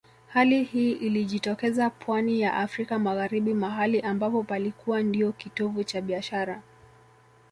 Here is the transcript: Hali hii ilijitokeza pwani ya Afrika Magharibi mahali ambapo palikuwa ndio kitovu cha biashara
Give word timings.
Hali 0.27 0.63
hii 0.63 0.91
ilijitokeza 0.91 1.89
pwani 1.89 2.41
ya 2.41 2.53
Afrika 2.53 2.99
Magharibi 2.99 3.53
mahali 3.53 3.99
ambapo 3.99 4.43
palikuwa 4.43 5.01
ndio 5.03 5.31
kitovu 5.31 5.83
cha 5.83 6.01
biashara 6.01 6.61